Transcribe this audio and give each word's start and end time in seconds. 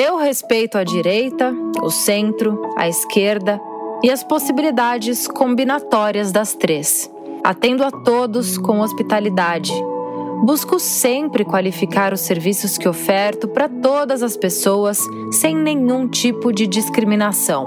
Eu 0.00 0.16
respeito 0.16 0.78
a 0.78 0.84
direita, 0.84 1.52
o 1.82 1.90
centro, 1.90 2.70
a 2.76 2.88
esquerda 2.88 3.60
e 4.00 4.08
as 4.08 4.22
possibilidades 4.22 5.26
combinatórias 5.26 6.30
das 6.30 6.54
três. 6.54 7.10
Atendo 7.42 7.82
a 7.82 7.90
todos 7.90 8.56
com 8.56 8.78
hospitalidade. 8.78 9.72
Busco 10.44 10.78
sempre 10.78 11.44
qualificar 11.44 12.12
os 12.12 12.20
serviços 12.20 12.78
que 12.78 12.88
oferto 12.88 13.48
para 13.48 13.68
todas 13.68 14.22
as 14.22 14.36
pessoas 14.36 15.00
sem 15.32 15.56
nenhum 15.56 16.06
tipo 16.06 16.52
de 16.52 16.68
discriminação. 16.68 17.66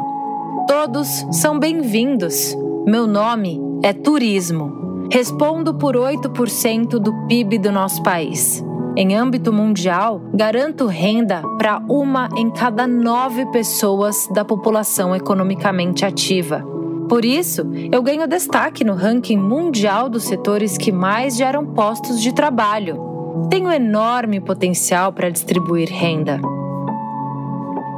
Todos 0.69 1.09
são 1.33 1.59
bem-vindos. 1.59 2.55
Meu 2.87 3.05
nome 3.07 3.59
é 3.83 3.91
turismo. 3.91 5.09
Respondo 5.11 5.73
por 5.73 5.97
8% 5.97 6.91
do 6.91 7.27
PIB 7.27 7.57
do 7.57 7.73
nosso 7.73 8.01
país. 8.01 8.63
Em 8.95 9.15
âmbito 9.15 9.53
mundial, 9.53 10.21
garanto 10.33 10.85
renda 10.85 11.41
para 11.57 11.81
uma 11.87 12.27
em 12.35 12.51
cada 12.51 12.85
nove 12.85 13.45
pessoas 13.45 14.27
da 14.33 14.43
população 14.43 15.15
economicamente 15.15 16.05
ativa. 16.05 16.61
Por 17.07 17.23
isso, 17.23 17.63
eu 17.89 18.03
ganho 18.03 18.27
destaque 18.27 18.83
no 18.83 18.93
ranking 18.93 19.37
mundial 19.37 20.09
dos 20.09 20.23
setores 20.23 20.77
que 20.77 20.91
mais 20.91 21.37
geram 21.37 21.65
postos 21.65 22.21
de 22.21 22.33
trabalho. 22.33 23.47
Tenho 23.49 23.71
enorme 23.71 24.41
potencial 24.41 25.13
para 25.13 25.29
distribuir 25.29 25.89
renda. 25.89 26.41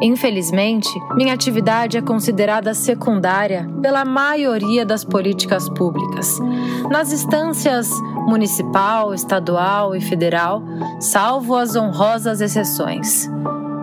Infelizmente, 0.01 0.89
minha 1.15 1.33
atividade 1.33 1.97
é 1.97 2.01
considerada 2.01 2.73
secundária 2.73 3.69
pela 3.81 4.03
maioria 4.03 4.85
das 4.85 5.05
políticas 5.05 5.69
públicas. 5.69 6.39
Nas 6.91 7.13
instâncias 7.13 7.89
municipal, 8.27 9.13
estadual 9.13 9.95
e 9.95 10.01
federal, 10.01 10.63
salvo 10.99 11.55
as 11.55 11.75
honrosas 11.75 12.41
exceções. 12.41 13.29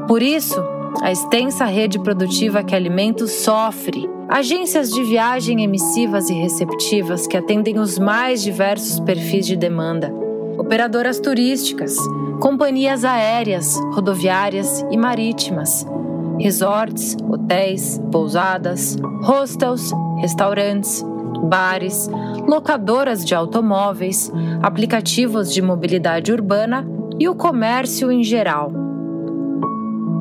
Por 0.06 0.22
isso, 0.22 0.62
a 1.00 1.12
extensa 1.12 1.64
rede 1.64 1.98
produtiva 1.98 2.62
que 2.62 2.74
alimento 2.74 3.26
sofre. 3.28 4.08
Agências 4.28 4.90
de 4.90 5.02
viagem 5.02 5.62
emissivas 5.62 6.30
e 6.30 6.34
receptivas 6.34 7.26
que 7.26 7.36
atendem 7.36 7.78
os 7.78 7.98
mais 7.98 8.42
diversos 8.42 9.00
perfis 9.00 9.46
de 9.46 9.56
demanda. 9.56 10.12
Operadoras 10.58 11.18
turísticas, 11.18 11.96
companhias 12.40 13.04
aéreas, 13.04 13.76
rodoviárias 13.92 14.84
e 14.90 14.96
marítimas 14.96 15.86
resorts, 16.40 17.16
hotéis, 17.28 18.00
pousadas, 18.10 18.96
hostels, 19.22 19.92
restaurantes, 20.20 21.04
bares, 21.42 22.08
locadoras 22.46 23.24
de 23.24 23.34
automóveis, 23.34 24.32
aplicativos 24.62 25.52
de 25.52 25.62
mobilidade 25.62 26.32
urbana 26.32 26.86
e 27.18 27.28
o 27.28 27.34
comércio 27.34 28.10
em 28.10 28.22
geral. 28.22 28.72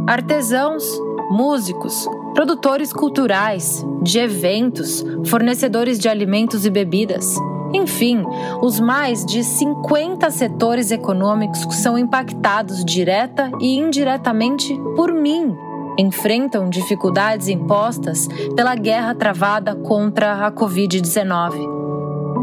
Artesãos, 0.08 0.84
músicos, 1.30 2.08
produtores 2.34 2.92
culturais, 2.92 3.86
de 4.02 4.20
eventos, 4.20 5.06
fornecedores 5.26 6.00
de 6.00 6.10
alimentos 6.10 6.66
e 6.66 6.70
bebidas. 6.70 7.36
Enfim, 7.74 8.24
os 8.62 8.80
mais 8.80 9.24
de 9.24 9.44
50 9.44 10.30
setores 10.32 10.90
econômicos 10.90 11.66
que 11.66 11.76
são 11.76 11.98
impactados 11.98 12.84
direta 12.84 13.52
e 13.60 13.78
indiretamente 13.78 14.76
por 14.96 15.14
mim 15.14 15.56
enfrentam 15.98 16.70
dificuldades 16.70 17.48
impostas 17.48 18.28
pela 18.56 18.74
guerra 18.74 19.14
travada 19.14 19.76
contra 19.76 20.48
a 20.48 20.52
Covid-19. 20.52 21.79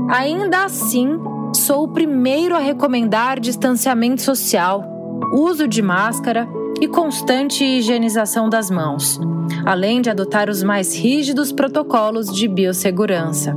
Ainda 0.08 0.64
assim, 0.64 1.18
sou 1.54 1.84
o 1.84 1.88
primeiro 1.88 2.54
a 2.54 2.58
recomendar 2.58 3.40
distanciamento 3.40 4.22
social, 4.22 4.84
uso 5.32 5.66
de 5.66 5.82
máscara 5.82 6.48
e 6.80 6.86
constante 6.86 7.64
higienização 7.64 8.48
das 8.48 8.70
mãos, 8.70 9.20
além 9.64 10.00
de 10.00 10.10
adotar 10.10 10.48
os 10.48 10.62
mais 10.62 10.96
rígidos 10.96 11.52
protocolos 11.52 12.26
de 12.26 12.46
biossegurança. 12.46 13.54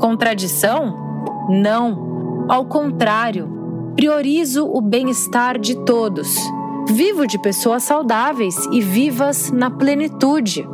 Contradição? 0.00 0.94
Não. 1.48 2.46
Ao 2.48 2.64
contrário, 2.64 3.92
priorizo 3.94 4.66
o 4.66 4.80
bem-estar 4.80 5.58
de 5.58 5.74
todos 5.84 6.36
Vivo 6.88 7.26
de 7.26 7.36
pessoas 7.38 7.82
saudáveis 7.82 8.54
e 8.72 8.80
vivas 8.80 9.50
na 9.50 9.70
plenitude. 9.70 10.66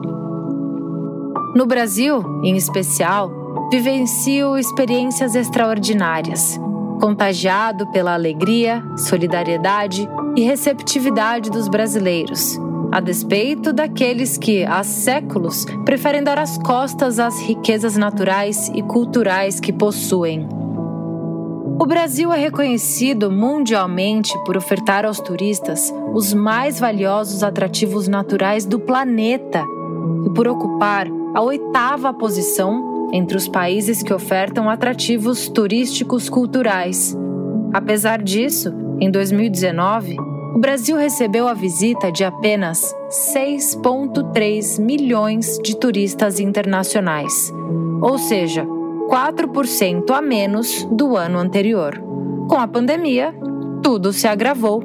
No 1.57 1.67
Brasil, 1.67 2.23
em 2.45 2.55
especial, 2.55 3.33
vivencio 3.73 4.59
experiências 4.59 5.35
extraordinárias, 5.35 6.61
contagiado 7.01 7.91
pela 7.91 8.13
alegria, 8.13 8.85
solidariedade 8.99 10.07
e 10.37 10.43
receptividade 10.43 11.49
dos 11.49 11.69
brasileiros, 11.69 12.61
a 12.93 13.01
despeito 13.01 13.73
daqueles 13.73 14.37
que, 14.37 14.63
há 14.63 14.83
séculos, 14.83 15.65
preferem 15.87 16.23
dar 16.23 16.39
as 16.39 16.59
costas 16.59 17.19
às 17.19 17.41
riquezas 17.41 17.97
naturais 17.97 18.71
e 18.75 18.83
culturais 18.83 19.59
que 19.59 19.73
possuem. 19.73 20.47
O 21.81 21.87
Brasil 21.87 22.31
é 22.31 22.37
reconhecido 22.37 23.31
mundialmente 23.31 24.39
por 24.45 24.55
ofertar 24.55 25.07
aos 25.07 25.19
turistas 25.19 25.91
os 26.13 26.35
mais 26.35 26.79
valiosos 26.79 27.43
atrativos 27.43 28.07
naturais 28.07 28.67
do 28.67 28.79
planeta 28.79 29.65
e 30.27 30.31
por 30.35 30.47
ocupar 30.47 31.07
a 31.35 31.41
oitava 31.41 32.13
posição 32.13 32.92
entre 33.13 33.37
os 33.37 33.47
países 33.47 34.03
que 34.03 34.13
ofertam 34.13 34.71
atrativos 34.71 35.49
turísticos 35.49 36.29
culturais. 36.29 37.17
Apesar 37.73 38.23
disso, 38.23 38.73
em 39.01 39.11
2019, 39.11 40.17
o 40.55 40.59
Brasil 40.59 40.97
recebeu 40.97 41.49
a 41.49 41.55
visita 41.55 42.13
de 42.13 42.25
apenas 42.25 42.95
6,3 43.35 44.81
milhões 44.81 45.59
de 45.63 45.77
turistas 45.77 46.39
internacionais, 46.39 47.53
ou 48.01 48.19
seja, 48.19 48.67
4% 49.09 50.11
a 50.11 50.23
menos 50.23 50.85
do 50.91 51.17
ano 51.17 51.39
anterior. 51.39 52.03
Com 52.49 52.57
a 52.57 52.69
pandemia, 52.69 53.35
tudo 53.83 54.13
se 54.13 54.29
agravou. 54.29 54.83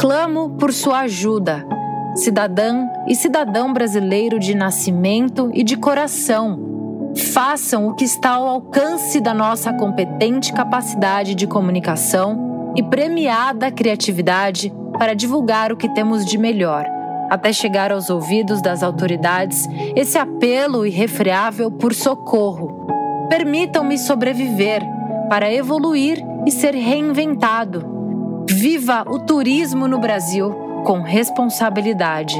Clamo 0.00 0.56
por 0.56 0.72
sua 0.72 1.00
ajuda, 1.00 1.66
cidadã 2.14 2.86
e 3.08 3.14
cidadão 3.14 3.72
brasileiro 3.72 4.38
de 4.38 4.54
nascimento 4.54 5.50
e 5.54 5.62
de 5.62 5.76
coração. 5.76 7.12
Façam 7.32 7.88
o 7.88 7.94
que 7.94 8.04
está 8.04 8.30
ao 8.30 8.46
alcance 8.46 9.20
da 9.20 9.34
nossa 9.34 9.72
competente 9.72 10.52
capacidade 10.52 11.34
de 11.34 11.46
comunicação 11.46 12.72
e 12.76 12.82
premiada 12.82 13.70
criatividade 13.70 14.72
para 14.98 15.14
divulgar 15.14 15.72
o 15.72 15.76
que 15.76 15.88
temos 15.88 16.24
de 16.24 16.38
melhor 16.38 16.86
até 17.32 17.50
chegar 17.50 17.90
aos 17.90 18.10
ouvidos 18.10 18.60
das 18.60 18.82
autoridades 18.82 19.66
esse 19.96 20.18
apelo 20.18 20.84
irrefreável 20.84 21.70
por 21.70 21.94
socorro. 21.94 22.86
Permitam-me 23.30 23.96
sobreviver 23.96 24.82
para 25.30 25.50
evoluir 25.50 26.22
e 26.44 26.50
ser 26.50 26.74
reinventado. 26.74 28.44
Viva 28.50 29.02
o 29.08 29.18
turismo 29.18 29.88
no 29.88 29.98
Brasil 29.98 30.61
com 30.84 31.00
responsabilidade. 31.00 32.34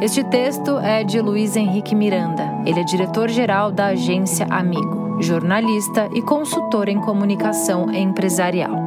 Este 0.00 0.24
texto 0.24 0.78
é 0.78 1.04
de 1.04 1.20
Luiz 1.20 1.56
Henrique 1.56 1.94
Miranda. 1.94 2.62
Ele 2.66 2.80
é 2.80 2.84
diretor-geral 2.84 3.72
da 3.72 3.86
agência 3.86 4.46
Amigo, 4.50 5.22
jornalista 5.22 6.08
e 6.14 6.22
consultor 6.22 6.88
em 6.88 7.00
comunicação 7.00 7.90
empresarial. 7.92 8.85